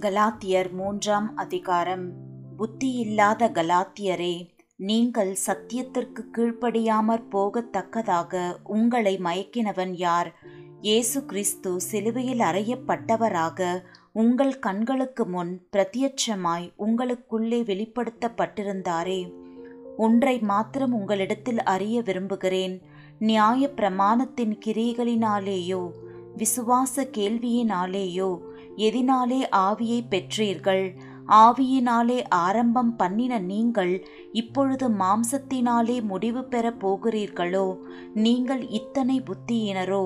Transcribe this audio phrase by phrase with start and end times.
[0.00, 2.12] கலாத்தியர் மூன்றாம் அதிகாரம்.
[2.58, 10.34] புத்தியில்லாத கலாத்தியரே நீங்கள் சத்தியத்திற்கு கீழ்ப்படியாமற் போகத்தக்கதாக உங்களை மயக்கினவன் யார்?
[10.80, 13.82] இயேசு கிறிஸ்து சிலுவையில் அறையப்பட்டவராக
[14.12, 19.32] உங்கள் கண்களுக்கு முன் பிரத்யட்சமாய் உங்களுக்குள்ளே வெளிப்படுத்தப்பட்டிருந்தாரே.
[19.96, 22.82] ஒன்றை மாத்திரம் உங்களிடத்தில் அறிய விரும்புகிறேன்.
[23.18, 25.90] நியாய பிரமாணத்தின் கிரியைகளினாலேயோ
[26.36, 28.38] விசுவாச கேள்வியினாலேயோ
[28.86, 30.84] எதினாலே ஆவியை பெற்றீர்கள்?
[31.44, 33.92] ஆவியினாலே ஆரம்பம் பண்ணின நீங்கள்
[34.32, 37.66] இப்பொழுது மாம்சத்தினாலே முடிவு பெறப் போகிறீர்களோ?
[38.14, 40.04] நீங்கள் இத்தனை புத்தியினரோ?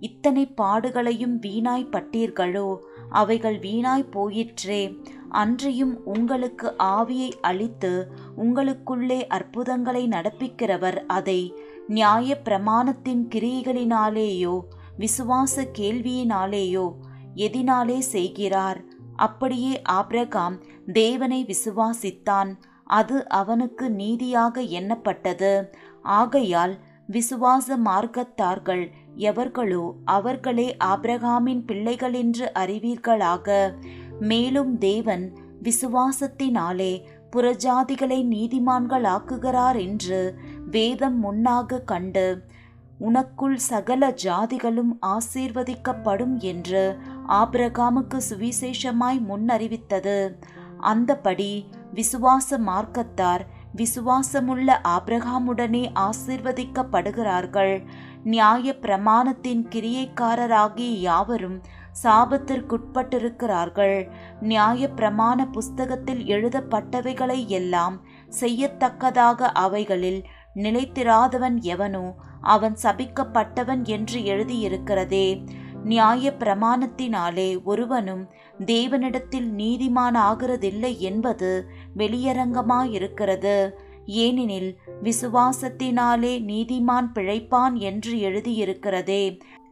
[0.00, 2.68] இத்தனை பாடுகளையும் வீணாய் பட்டீர்களோ?
[3.10, 4.82] அவைகள் வீணாய் போயிற்றே.
[5.30, 7.92] அன்றியும் உங்களுக்கு ஆவியை அளித்து
[8.36, 11.40] உங்களுக்குள்ளே அற்புதங்களை நடப்பிக்கிறவர் அதை
[11.88, 14.54] நியாய பிரமாணத்தின் கிரியைகளினாலேயோ
[14.98, 16.86] விசுவாச கேள்வியினாலேயோ
[17.44, 18.80] எதினாலே செய்கிறார்.
[19.16, 20.56] அப்படியே ஆப்ரகாம்
[20.92, 22.50] தேவனை விசுவாசித்தான்.
[22.98, 25.52] அது அவனுக்கு நீதியாக எண்ணப்பட்டது.
[26.18, 26.74] ஆகையால்
[27.08, 28.84] விசுவாச மார்க்கத்தார்கள்
[29.28, 33.46] எவர்களோ அவர்களே ஆபிரகாமின் பிள்ளைகளென்று அறிவீர்களாக.
[34.20, 35.24] மேலும் தேவன்
[35.62, 36.92] விசுவாசத்தினாலே
[37.36, 40.20] புறஜாதிகளை நீதிமான்களாக்குகிறார் என்று
[40.70, 42.26] வேதம் முன்னாக கண்டு
[43.00, 46.82] உனக்குள் சகல ஜாதிகளும் ஆசீர்வதிக்கப்படும் என்று
[47.28, 50.34] ஆபிரகாமுக்கு சுவிசேஷமாய் முன்னறிவித்தது.
[50.80, 53.40] அந்தபடி விசுவாச மார்க்கத்தார்
[53.76, 57.84] விசுவாசமுள்ள ஆபிரகாமுடனே ஆசிர்வதிக்கப்படுகிறார்கள்.
[58.24, 61.60] நியாய பிரமாணத்தின் கிரியைக்காரராகிய யாவரும்
[62.02, 64.08] சாபத்திற்குட்பட்டிருக்கிறார்கள்.
[64.40, 68.00] நியாய பிரமாண புஸ்தகத்தில் எழுதப்பட்டவைகளை எல்லாம்
[68.40, 75.44] செய்யத்தக்கதாக அவைகளில் நிலைத்திராதவன் எவனோ அவன் சபிக்கப்பட்டவன் என்று எழுதியிருக்கிறதே.
[75.88, 78.24] நியாய பிரமாணத்தினாலே ஒருவனும்
[78.66, 81.50] தேவனிடத்தில் நீதிமானாகிறதில்லை என்பது
[81.96, 83.56] வெளியரங்கமாயிருக்கிறது.
[84.06, 84.70] ஏனெனில்
[85.02, 89.22] விசுவாசத்தினாலே நீதிமான் பிழைப்பான் என்று எழுதியிருக்கிறதே.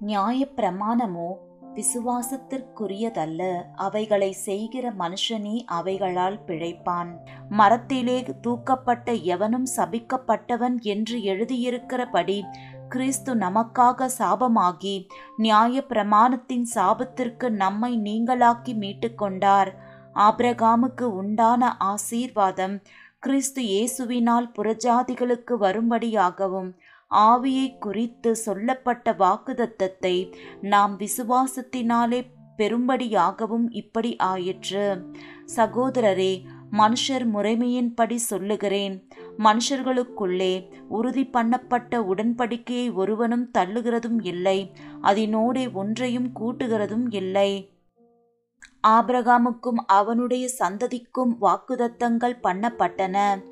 [0.00, 1.28] நியாய பிரமாணமோ
[1.74, 3.40] விசுவாசத்திற்குரியதல்ல.
[3.76, 7.10] அவைகளை செய்கிற மனுஷனே அவைகளால் பிழைப்பான்.
[7.48, 12.38] மரத்திலே தூக்கப்பட்ட எவனும் சபிக்கப்பட்டவன் என்று எழுதியிருக்கிறபடி
[12.88, 14.96] கிறிஸ்து நமக்காக சாபமாகி
[15.36, 19.70] நியாய பிரமாணத்தின் சாபத்திற்கு நம்மை நீங்களாக்கி மீட்டுக்கொண்டார்.
[20.14, 22.76] ஆபிரகாமுக்கு உண்டான ஆசீர்வாதம்
[23.18, 26.70] கிறிஸ்து இயேசுவினால் புறஜாதிகளுக்கு வரும்படியாகவும்
[27.10, 30.16] ஆவியை குறித்து சொல்லப்பட்ட வாக்குதத்தத்தை
[30.60, 32.20] நாம் விசுவாசத்தினாலே
[32.58, 34.86] பெரும்படியாகவும் இப்படி ஆயிற்று.
[35.56, 36.32] சகோதரரே
[36.70, 39.08] மனுஷர் முறைமையின்படி சொல்லுகிறேன்.
[39.38, 44.72] மனுஷர்களுக்குள்ளே உறுதி பண்ணப்பட்ட உடன்படிக்கையை ஒருவனும் தள்ளுகிறதும் இல்லை.
[45.02, 47.72] அதனோடே ஒன்றையும் கூட்டுகிறதும் இல்லை.
[48.88, 53.44] ஆபிரகாமுக்கும் அவனுடைய சந்ததிக்கும் வாக்குதத்தங்கள் பண்ணப்பட்டன.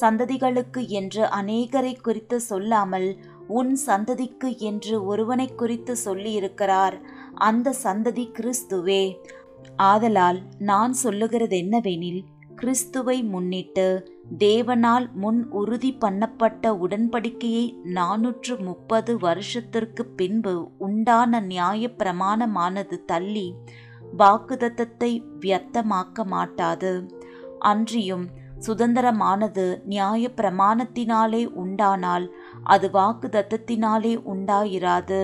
[0.00, 3.16] சந்ததிகளுக்கு என்று அநேகரை குறித்து சொல்லாமல்
[3.48, 7.00] உன் சந்ததிக்கு என்று ஒருவனை குறித்து சொல்லியிருக்கிறார்.
[7.34, 9.16] அந்த சந்ததி கிறிஸ்துவே.
[9.76, 12.22] ஆதலால் நான் சொல்லுகிறது என்னவெனில்
[12.60, 13.84] கிறிஸ்துவை முன்னிட்டு
[14.38, 23.54] தேவனால் முன் உறுதி பண்ணப்பட்ட உடன்படிக்கையை நானூற்று முப்பது வருஷத்திற்கு பின்பு உண்டான நியாய பிரமாணமானது தள்ளி
[24.18, 26.92] வாக்குதத்தத்தை வியர்த்தமாக்க மாட்டாது.
[27.58, 28.28] அன்றியும்
[28.66, 32.28] சுதந்திரமானது நியாய பிரமாணத்தினாலே உண்டானால்
[32.64, 35.22] அது வாக்குதத்தத்தினாலே உண்டாயிராது.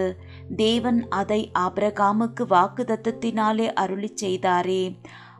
[0.56, 4.82] தேவன் அதை ஆபிரகாமுக்கு வாக்குதத்தத்தினாலே அருளி செய்தாரே.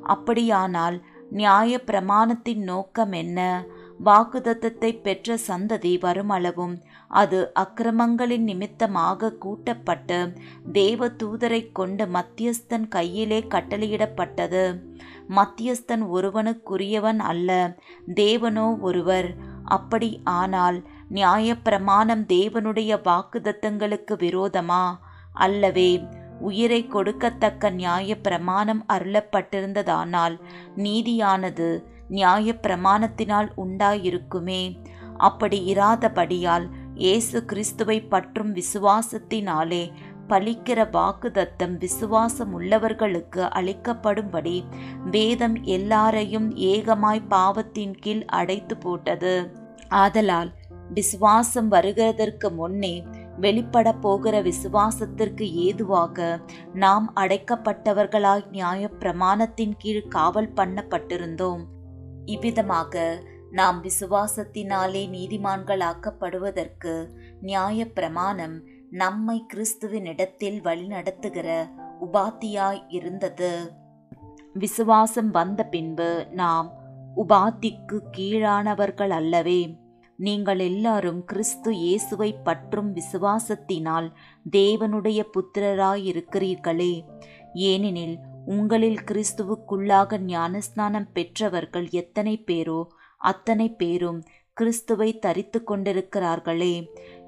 [0.03, 0.97] அப்படியானால்
[1.39, 3.41] நியாய பிரமாணத்தின் நோக்கம் என்ன?
[4.05, 6.75] வாக்குதத்தத்தை பெற்ற சந்ததி வருமளவும்
[7.21, 10.19] அது அக்கிரமங்களின் நிமித்தமாக கூட்டப்பட்டு
[10.73, 14.65] தேவ தூதரை கொண்டு மத்தியஸ்தன் கையிலே கட்டளையிடப்பட்டது.
[15.29, 17.51] மத்தியஸ்தன் ஒருவனுக்குரியவன் அல்ல
[18.15, 19.31] தேவனோ ஒருவர்.
[19.77, 24.85] அப்படி ஆனால் நியாய பிரமாணம் தேவனுடைய வாக்குதத்தங்களுக்கு விரோதமா?
[25.45, 25.91] அல்லவே
[26.41, 30.41] உயிரை கொடுக்கத்தக்க நியாய பிரமாணம் அருளப்பட்டிருந்ததானால்
[30.77, 34.77] நீதியானது நியாய பிரமாணத்தினால் உண்டாயிருக்குமே.
[35.17, 39.93] அப்படி இராதபடியால் இயேசு கிறிஸ்துவை பற்றும் விசுவாசத்தினாலே
[40.29, 44.65] பலிக்கிற வாக்குதத்தம் விசுவாசம் உள்ளவர்களுக்கு அளிக்கப்படும்படி
[45.11, 49.51] வேதம் எல்லாரையும் ஏகமாய் பாவத்தின் கீழ் அடைத்து போட்டது
[49.89, 50.53] ஆதலால்
[50.89, 53.05] விசுவாசம் வருகிறதற்கு முன்னே
[53.41, 56.41] வெளிப்பட போகிற விசுவாசத்திற்கு ஏதுவாக
[56.75, 61.61] நாம் அடைக்கப்பட்டவர்களாய் நியாய பிரமாணத்தின் கீழ் காவல் பண்ணப்பட்டிருந்தோம்.
[62.25, 67.09] இவ்விதமாக நாம் விசுவாசத்தினாலே நீதிமான்களாக்கப்படுவதற்கு
[67.41, 71.69] நியாய பிரமாணம் நம்மை கிறிஸ்துவினிடத்தில் வழிநடத்துகிற
[72.01, 73.71] உபாத்தியாய் இருந்தது.
[74.53, 76.73] விசுவாசம் வந்த பின்பு நாம்
[77.17, 79.79] உபாத்திக்கு கீழானவர்கள் அல்லவே
[80.19, 84.09] நீங்கள் எல்லாரும் கிறிஸ்து இயேசுவை பற்றும் விசுவாசத்தினால்
[84.53, 86.95] தேவனுடைய புத்திரராயிருக்கிறீர்களே.
[87.53, 92.81] ஏனெனில் உங்களில் கிறிஸ்துவுக்குள்ளாக ஞானஸ்நானம் பெற்றவர்கள் எத்தனை பேரோ
[93.21, 94.21] அத்தனை பேரும்
[94.57, 96.75] கிறிஸ்துவை தரித்து கொண்டிருக்கிறார்களே.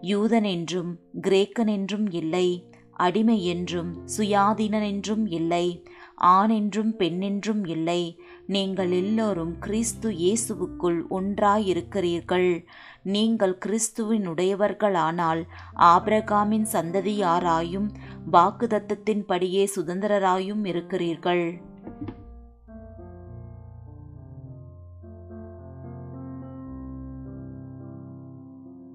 [0.02, 2.49] யூதன் என்றும் கிரேக்கன் என்றும் இல்லை
[2.93, 5.67] அடிமை என்றும் சுயாதீனன் என்றும் இல்லை
[6.14, 8.19] ஆண் என்றும் பெண்ணென்றும் இல்லை
[8.55, 12.65] நீங்கள் எல்லோரும் கிறிஸ்து இயேசுவுக்குள் ஒன்றாயிருக்கிறீர்கள்.
[13.15, 15.43] நீங்கள் கிறிஸ்துவினுடையவர்களானால்
[15.93, 17.89] ஆபிரகாமின் சந்ததியாராயும்
[18.33, 21.47] வாக்குதத்தத்தின்படியே சுதந்திரராயும் இருக்கிறீர்கள்.